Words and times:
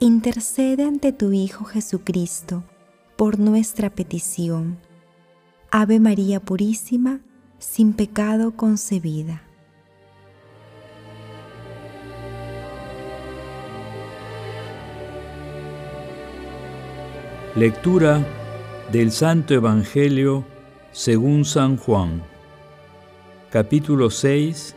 intercede 0.00 0.84
ante 0.84 1.12
tu 1.12 1.32
Hijo 1.32 1.64
Jesucristo 1.64 2.64
por 3.16 3.38
nuestra 3.38 3.88
petición. 3.90 4.78
Ave 5.70 6.00
María 6.00 6.38
Purísima, 6.40 7.20
sin 7.58 7.94
pecado 7.94 8.52
concebida. 8.56 9.42
Lectura 17.54 18.22
del 18.92 19.10
Santo 19.12 19.54
Evangelio 19.54 20.44
según 20.92 21.46
San 21.46 21.78
Juan, 21.78 22.22
capítulo 23.50 24.10
6, 24.10 24.76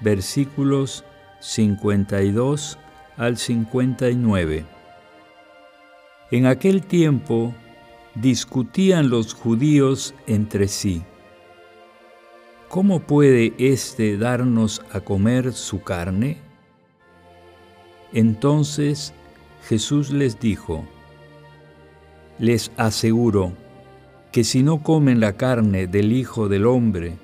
versículos 0.00 1.04
52 1.38 2.78
al 3.20 3.36
59. 3.36 4.64
En 6.30 6.46
aquel 6.46 6.82
tiempo 6.86 7.54
discutían 8.14 9.10
los 9.10 9.34
judíos 9.34 10.14
entre 10.26 10.68
sí. 10.68 11.02
¿Cómo 12.70 13.00
puede 13.00 13.52
éste 13.58 14.16
darnos 14.16 14.80
a 14.90 15.00
comer 15.00 15.52
su 15.52 15.82
carne? 15.82 16.38
Entonces 18.14 19.12
Jesús 19.68 20.10
les 20.12 20.40
dijo, 20.40 20.86
Les 22.38 22.72
aseguro 22.78 23.52
que 24.32 24.44
si 24.44 24.62
no 24.62 24.82
comen 24.82 25.20
la 25.20 25.34
carne 25.34 25.86
del 25.86 26.14
Hijo 26.14 26.48
del 26.48 26.64
Hombre 26.64 27.18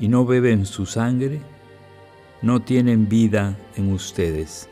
y 0.00 0.08
no 0.08 0.26
beben 0.26 0.66
su 0.66 0.86
sangre, 0.86 1.40
no 2.42 2.62
tienen 2.62 3.08
vida 3.08 3.56
en 3.76 3.92
ustedes. 3.92 4.68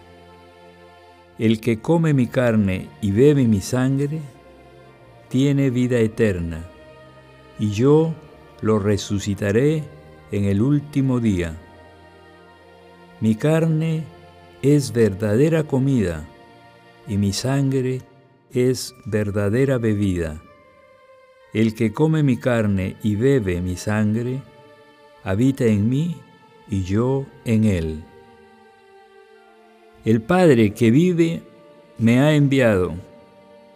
El 1.39 1.61
que 1.61 1.81
come 1.81 2.15
mi 2.15 2.29
carne 2.29 2.89
y 3.01 3.11
bebe 3.11 3.49
mi 3.49 3.61
sangre, 3.61 4.21
tiene 5.29 5.71
vida 5.71 5.99
eterna, 5.99 6.65
y 7.59 7.71
yo 7.71 8.15
lo 8.61 8.79
resucitaré 8.79 9.83
en 10.31 10.45
el 10.45 10.63
último 10.63 11.19
día. 11.19 11.57
Mi 13.21 13.35
carne 13.35 14.05
es 14.63 14.93
verdadera 14.93 15.65
comida, 15.65 16.25
y 17.09 17.17
mi 17.17 17.33
sangre 17.33 18.03
es 18.53 18.95
verdadera 19.05 19.79
bebida. 19.79 20.41
El 21.53 21.75
que 21.75 21.93
come 21.93 22.23
mi 22.23 22.37
carne 22.37 22.97
y 23.03 23.17
bebe 23.17 23.61
mi 23.61 23.77
sangre, 23.77 24.41
habita 25.25 25.65
en 25.65 25.89
mí 25.89 26.17
y 26.69 26.85
yo 26.85 27.27
en 27.45 27.65
él. 27.65 28.05
El 30.05 30.21
Padre 30.21 30.75
que 30.75 30.91
vive 30.91 31.43
me 31.97 32.21
ha 32.21 32.35
enviado, 32.35 32.93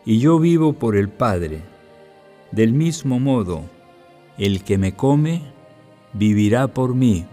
y 0.04 0.18
yo 0.18 0.38
vivo 0.38 0.74
por 0.74 0.94
el 0.94 1.08
Padre. 1.08 1.62
Del 2.52 2.74
mismo 2.74 3.18
modo, 3.18 3.62
el 4.36 4.62
que 4.62 4.76
me 4.76 4.94
come, 4.94 5.40
vivirá 6.12 6.68
por 6.68 6.94
mí. 6.94 7.24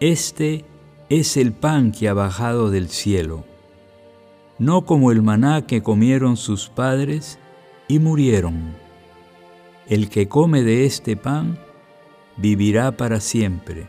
Este 0.00 0.66
es 1.08 1.38
el 1.38 1.52
pan 1.52 1.92
que 1.92 2.10
ha 2.10 2.14
bajado 2.14 2.70
del 2.70 2.90
cielo, 2.90 3.44
no 4.58 4.84
como 4.84 5.10
el 5.10 5.22
maná 5.22 5.66
que 5.66 5.82
comieron 5.82 6.36
sus 6.36 6.68
padres 6.68 7.38
y 7.88 8.00
murieron. 8.00 8.74
El 9.88 10.10
que 10.10 10.28
come 10.28 10.62
de 10.62 10.84
este 10.84 11.16
pan, 11.16 11.58
vivirá 12.36 12.98
para 12.98 13.18
siempre. 13.18 13.86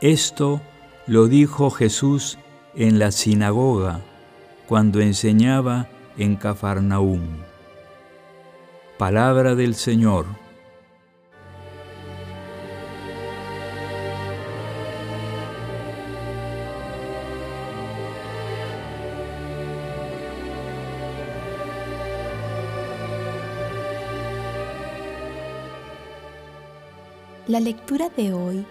Esto 0.00 0.60
lo 1.06 1.26
dijo 1.26 1.70
Jesús 1.70 2.38
en 2.74 2.98
la 2.98 3.10
sinagoga 3.10 4.00
cuando 4.68 5.00
enseñaba 5.00 5.88
en 6.16 6.36
Cafarnaúm. 6.36 7.38
Palabra 8.98 9.54
del 9.56 9.74
Señor. 9.74 10.26
La 27.48 27.58
lectura 27.58 28.08
de 28.08 28.32
hoy 28.32 28.64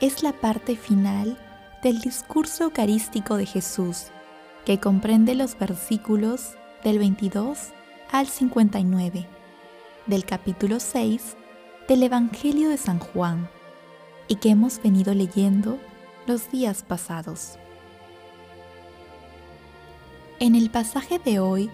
es 0.00 0.22
la 0.22 0.32
parte 0.32 0.74
final 0.74 1.38
del 1.82 2.00
discurso 2.00 2.64
eucarístico 2.64 3.36
de 3.36 3.46
Jesús, 3.46 4.06
que 4.64 4.80
comprende 4.80 5.34
los 5.34 5.58
versículos 5.58 6.54
del 6.82 6.98
22 6.98 7.72
al 8.10 8.26
59 8.26 9.26
del 10.06 10.24
capítulo 10.24 10.78
6 10.80 11.36
del 11.88 12.02
Evangelio 12.02 12.68
de 12.68 12.76
San 12.76 12.98
Juan 12.98 13.48
y 14.28 14.36
que 14.36 14.50
hemos 14.50 14.80
venido 14.82 15.14
leyendo 15.14 15.78
los 16.26 16.50
días 16.50 16.82
pasados. 16.82 17.58
En 20.38 20.54
el 20.54 20.70
pasaje 20.70 21.18
de 21.18 21.38
hoy, 21.38 21.70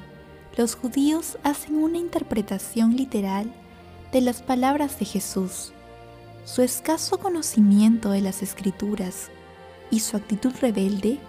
los 0.57 0.77
judíos 0.77 1.39
hacen 1.43 1.77
una 1.77 1.99
interpretación 1.99 2.97
literal 2.97 3.53
de 4.13 4.21
las 4.21 4.43
palabras 4.43 4.99
de 4.99 5.07
Jesús. 5.07 5.73
Su 6.45 6.63
escaso 6.63 7.19
conocimiento 7.19 8.11
de 8.11 8.21
las 8.21 8.43
escrituras 8.43 9.31
y 9.93 10.01
su 10.01 10.17
actitud 10.17 10.53
rebelde 10.61 11.21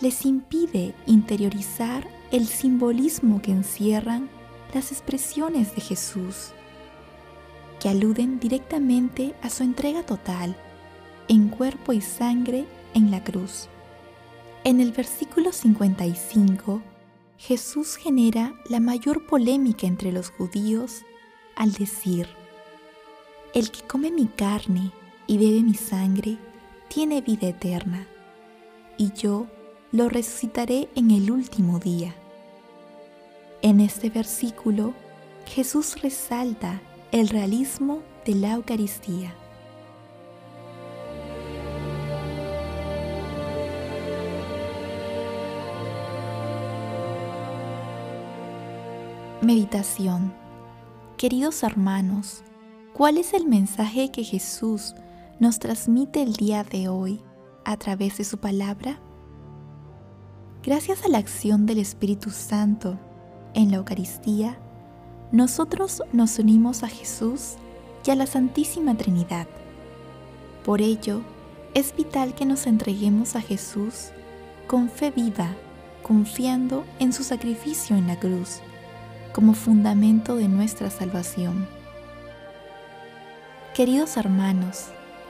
les 0.00 0.24
impide 0.24 0.94
interiorizar 1.06 2.08
el 2.32 2.48
simbolismo 2.48 3.40
que 3.40 3.52
encierran 3.52 4.28
las 4.74 4.90
expresiones 4.90 5.76
de 5.76 5.82
Jesús, 5.82 6.50
que 7.78 7.88
aluden 7.88 8.40
directamente 8.40 9.34
a 9.42 9.50
su 9.50 9.62
entrega 9.62 10.02
total 10.02 10.56
en 11.28 11.48
cuerpo 11.48 11.92
y 11.92 12.00
sangre 12.00 12.64
en 12.94 13.10
la 13.10 13.22
cruz. 13.22 13.68
En 14.64 14.80
el 14.80 14.92
versículo 14.92 15.52
55, 15.52 16.82
Jesús 17.38 17.96
genera 17.96 18.54
la 18.68 18.80
mayor 18.80 19.26
polémica 19.26 19.86
entre 19.86 20.12
los 20.12 20.30
judíos 20.30 21.02
al 21.54 21.72
decir, 21.72 22.26
El 23.54 23.70
que 23.70 23.82
come 23.82 24.10
mi 24.10 24.26
carne 24.26 24.92
y 25.26 25.36
bebe 25.36 25.62
mi 25.62 25.74
sangre, 25.74 26.38
tiene 26.88 27.20
vida 27.20 27.48
eterna, 27.48 28.06
y 28.96 29.12
yo 29.12 29.46
lo 29.92 30.08
resucitaré 30.08 30.88
en 30.94 31.10
el 31.10 31.30
último 31.30 31.78
día. 31.78 32.14
En 33.62 33.80
este 33.80 34.10
versículo, 34.10 34.94
Jesús 35.46 36.00
resalta 36.02 36.80
el 37.12 37.28
realismo 37.28 38.02
de 38.24 38.34
la 38.34 38.52
Eucaristía. 38.52 39.34
Meditación 49.40 50.32
Queridos 51.16 51.62
hermanos, 51.62 52.42
¿cuál 52.92 53.16
es 53.16 53.32
el 53.32 53.46
mensaje 53.46 54.10
que 54.10 54.22
Jesús 54.22 54.94
nos 55.38 55.58
transmite 55.58 56.22
el 56.22 56.32
día 56.32 56.64
de 56.64 56.88
hoy 56.88 57.20
a 57.64 57.76
través 57.76 58.18
de 58.18 58.24
su 58.24 58.38
palabra? 58.38 58.98
Gracias 60.62 61.04
a 61.04 61.08
la 61.08 61.18
acción 61.18 61.66
del 61.66 61.78
Espíritu 61.78 62.30
Santo 62.30 62.98
en 63.54 63.70
la 63.70 63.76
Eucaristía, 63.76 64.58
nosotros 65.32 66.02
nos 66.12 66.38
unimos 66.38 66.82
a 66.82 66.88
Jesús 66.88 67.54
y 68.04 68.10
a 68.10 68.14
la 68.14 68.26
Santísima 68.26 68.96
Trinidad. 68.96 69.46
Por 70.64 70.80
ello, 70.80 71.20
es 71.74 71.94
vital 71.94 72.34
que 72.34 72.46
nos 72.46 72.66
entreguemos 72.66 73.36
a 73.36 73.40
Jesús 73.40 74.10
con 74.66 74.88
fe 74.88 75.10
viva, 75.10 75.54
confiando 76.02 76.84
en 76.98 77.12
su 77.12 77.22
sacrificio 77.22 77.96
en 77.96 78.06
la 78.06 78.18
cruz, 78.18 78.60
como 79.32 79.54
fundamento 79.54 80.36
de 80.36 80.48
nuestra 80.48 80.90
salvación. 80.90 81.68
Queridos 83.74 84.16
hermanos, 84.16 84.86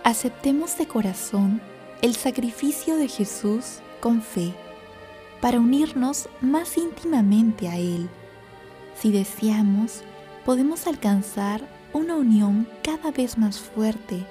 aceptemos 0.07 0.79
de 0.79 0.87
corazón 0.87 1.61
el 2.01 2.15
sacrificio 2.15 2.97
de 2.97 3.09
Jesús 3.09 3.81
con 3.99 4.23
fe, 4.23 4.55
para 5.41 5.59
unirnos 5.59 6.29
más 6.41 6.79
íntimamente 6.79 7.67
a 7.67 7.77
Él. 7.77 8.09
Si 8.95 9.11
deseamos, 9.11 10.05
podemos 10.45 10.87
alcanzar 10.87 11.61
una 11.93 12.15
unión 12.15 12.69
cada 12.85 13.11
vez 13.11 13.37
más 13.37 13.59
fuerte 13.59 14.25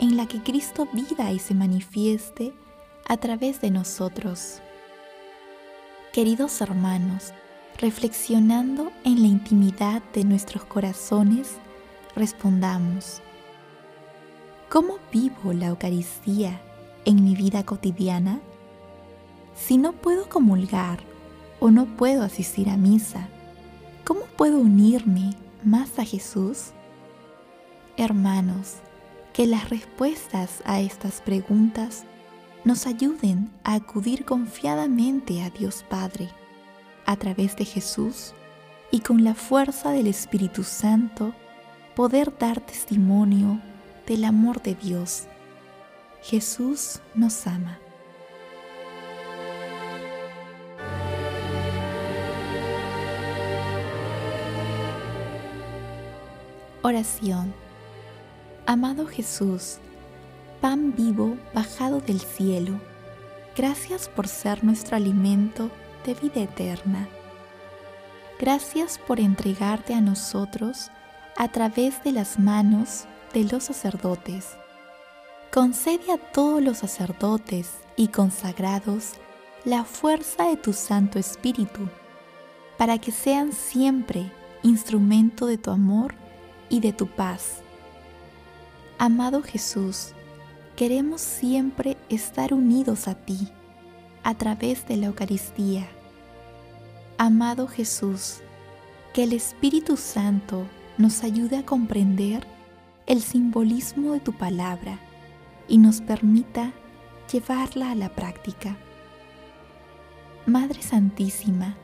en 0.00 0.16
la 0.16 0.26
que 0.26 0.42
Cristo 0.42 0.88
viva 0.92 1.30
y 1.30 1.38
se 1.38 1.54
manifieste 1.54 2.52
a 3.06 3.16
través 3.16 3.60
de 3.60 3.70
nosotros. 3.70 4.60
Queridos 6.12 6.60
hermanos, 6.60 7.32
reflexionando 7.78 8.90
en 9.04 9.22
la 9.22 9.28
intimidad 9.28 10.02
de 10.12 10.24
nuestros 10.24 10.64
corazones, 10.64 11.58
respondamos, 12.16 13.22
¿cómo 14.68 14.98
vivo 15.12 15.52
la 15.52 15.66
Eucaristía 15.66 16.60
en 17.04 17.24
mi 17.24 17.34
vida 17.34 17.64
cotidiana? 17.64 18.40
Si 19.54 19.78
no 19.78 19.92
puedo 19.92 20.28
comulgar 20.28 20.98
o 21.60 21.70
no 21.70 21.86
puedo 21.86 22.22
asistir 22.22 22.68
a 22.68 22.76
misa, 22.76 23.28
¿cómo 24.04 24.22
puedo 24.36 24.58
unirme 24.58 25.34
más 25.64 25.98
a 25.98 26.04
Jesús? 26.04 26.72
Hermanos, 27.96 28.76
que 29.32 29.46
las 29.46 29.70
respuestas 29.70 30.62
a 30.64 30.80
estas 30.80 31.20
preguntas 31.20 32.04
nos 32.64 32.86
ayuden 32.86 33.50
a 33.64 33.74
acudir 33.74 34.24
confiadamente 34.24 35.42
a 35.42 35.50
Dios 35.50 35.84
Padre 35.88 36.28
a 37.06 37.16
través 37.16 37.56
de 37.56 37.64
Jesús 37.64 38.34
y 38.90 39.00
con 39.00 39.24
la 39.24 39.34
fuerza 39.34 39.92
del 39.92 40.08
Espíritu 40.08 40.64
Santo 40.64 41.32
poder 41.94 42.36
dar 42.36 42.60
testimonio 42.60 43.60
del 44.06 44.24
amor 44.24 44.62
de 44.62 44.74
Dios. 44.74 45.24
Jesús 46.22 47.00
nos 47.14 47.46
ama. 47.46 47.78
Oración. 56.82 57.52
Amado 58.64 59.06
Jesús, 59.06 59.78
pan 60.60 60.94
vivo 60.96 61.36
bajado 61.52 62.00
del 62.00 62.20
cielo, 62.20 62.80
gracias 63.56 64.08
por 64.08 64.28
ser 64.28 64.62
nuestro 64.64 64.96
alimento 64.96 65.70
de 66.04 66.14
vida 66.14 66.42
eterna. 66.42 67.08
Gracias 68.38 68.98
por 68.98 69.18
entregarte 69.18 69.94
a 69.94 70.00
nosotros 70.00 70.90
a 71.36 71.48
través 71.48 72.02
de 72.04 72.12
las 72.12 72.38
manos 72.38 73.06
de 73.32 73.44
los 73.44 73.64
sacerdotes. 73.64 74.56
Concede 75.52 76.12
a 76.12 76.18
todos 76.18 76.62
los 76.62 76.78
sacerdotes 76.78 77.70
y 77.96 78.08
consagrados 78.08 79.12
la 79.64 79.84
fuerza 79.84 80.44
de 80.48 80.56
tu 80.56 80.72
Santo 80.72 81.18
Espíritu, 81.18 81.88
para 82.76 82.98
que 82.98 83.10
sean 83.10 83.52
siempre 83.52 84.30
instrumento 84.62 85.46
de 85.46 85.58
tu 85.58 85.70
amor 85.70 86.14
y 86.68 86.80
de 86.80 86.92
tu 86.92 87.06
paz. 87.06 87.62
Amado 88.98 89.42
Jesús, 89.42 90.12
queremos 90.76 91.20
siempre 91.20 91.96
estar 92.08 92.52
unidos 92.52 93.08
a 93.08 93.14
ti 93.14 93.48
a 94.22 94.34
través 94.34 94.86
de 94.86 94.96
la 94.96 95.06
Eucaristía. 95.06 95.86
Amado 97.18 97.66
Jesús, 97.66 98.38
que 99.14 99.24
el 99.24 99.32
Espíritu 99.32 99.96
Santo 99.96 100.66
nos 100.98 101.24
ayude 101.24 101.56
a 101.56 101.64
comprender 101.64 102.46
el 103.06 103.22
simbolismo 103.22 104.12
de 104.12 104.20
tu 104.20 104.32
palabra 104.32 104.98
y 105.68 105.78
nos 105.78 106.00
permita 106.00 106.72
llevarla 107.32 107.92
a 107.92 107.94
la 107.94 108.08
práctica. 108.08 108.76
Madre 110.44 110.82
Santísima, 110.82 111.76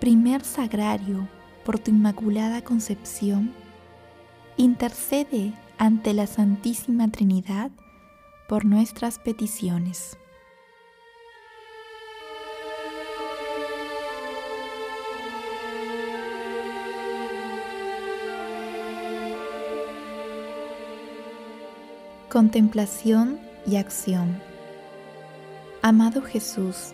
primer 0.00 0.44
sagrario 0.44 1.28
por 1.64 1.78
tu 1.78 1.90
Inmaculada 1.90 2.62
Concepción, 2.62 3.52
intercede 4.56 5.52
ante 5.78 6.14
la 6.14 6.26
Santísima 6.26 7.08
Trinidad 7.08 7.70
por 8.48 8.64
nuestras 8.64 9.18
peticiones. 9.18 10.16
Contemplación 22.36 23.38
y 23.66 23.76
acción. 23.76 24.38
Amado 25.80 26.20
Jesús, 26.20 26.92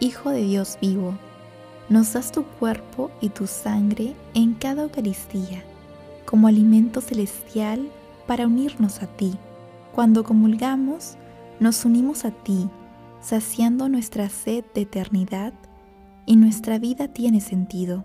Hijo 0.00 0.28
de 0.28 0.42
Dios 0.42 0.76
vivo, 0.82 1.16
nos 1.88 2.12
das 2.12 2.30
tu 2.30 2.44
cuerpo 2.44 3.10
y 3.22 3.30
tu 3.30 3.46
sangre 3.46 4.14
en 4.34 4.52
cada 4.52 4.82
Eucaristía 4.82 5.64
como 6.26 6.46
alimento 6.46 7.00
celestial 7.00 7.88
para 8.26 8.46
unirnos 8.46 9.02
a 9.02 9.06
ti. 9.06 9.38
Cuando 9.94 10.24
comulgamos, 10.24 11.16
nos 11.58 11.86
unimos 11.86 12.26
a 12.26 12.30
ti, 12.30 12.68
saciando 13.22 13.88
nuestra 13.88 14.28
sed 14.28 14.62
de 14.74 14.82
eternidad 14.82 15.54
y 16.26 16.36
nuestra 16.36 16.78
vida 16.78 17.08
tiene 17.08 17.40
sentido. 17.40 18.04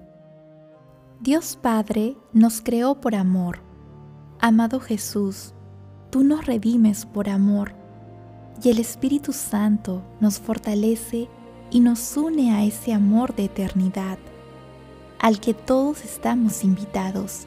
Dios 1.20 1.60
Padre 1.62 2.16
nos 2.32 2.62
creó 2.62 3.02
por 3.02 3.16
amor. 3.16 3.60
Amado 4.40 4.80
Jesús, 4.80 5.54
tú 6.12 6.24
nos 6.24 6.46
redimes 6.46 7.06
por 7.06 7.30
amor 7.30 7.74
y 8.62 8.70
el 8.70 8.80
Espíritu 8.80 9.34
Santo 9.34 10.04
nos 10.20 10.40
fortalece 10.40 11.30
y 11.72 11.80
nos 11.80 12.16
une 12.18 12.54
a 12.54 12.64
ese 12.64 12.94
amor 12.94 13.34
de 13.34 13.46
eternidad 13.46 14.20
al 15.20 15.40
que 15.40 15.54
todos 15.54 16.04
estamos 16.04 16.64
invitados. 16.64 17.46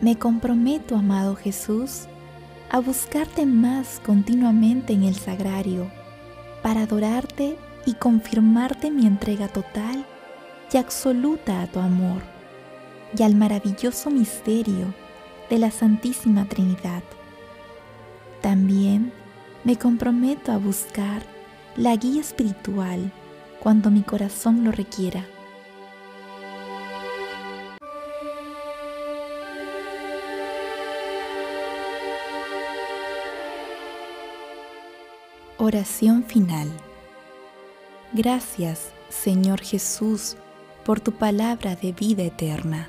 Me 0.00 0.16
comprometo, 0.16 0.94
amado 0.94 1.34
Jesús, 1.34 2.06
a 2.70 2.78
buscarte 2.78 3.46
más 3.46 4.00
continuamente 4.04 4.92
en 4.92 5.04
el 5.04 5.16
sagrario, 5.16 5.90
para 6.62 6.82
adorarte 6.82 7.56
y 7.86 7.94
confirmarte 7.94 8.90
mi 8.90 9.06
entrega 9.06 9.48
total 9.48 10.04
y 10.70 10.76
absoluta 10.76 11.62
a 11.62 11.66
tu 11.66 11.80
amor, 11.80 12.22
y 13.16 13.22
al 13.22 13.34
maravilloso 13.34 14.10
misterio 14.10 14.94
de 15.50 15.58
la 15.58 15.70
Santísima 15.70 16.46
Trinidad. 16.46 17.02
También 18.40 19.12
me 19.64 19.76
comprometo 19.76 20.52
a 20.52 20.58
buscar 20.58 21.22
la 21.76 21.94
guía 21.96 22.20
espiritual 22.20 23.12
cuando 23.60 23.90
mi 23.90 24.02
corazón 24.02 24.64
lo 24.64 24.72
requiera 24.72 25.26
Oración 35.60 36.22
final. 36.22 36.70
Gracias, 38.12 38.92
Señor 39.08 39.60
Jesús, 39.60 40.36
por 40.84 41.00
tu 41.00 41.10
palabra 41.10 41.74
de 41.74 41.90
vida 41.90 42.22
eterna. 42.22 42.88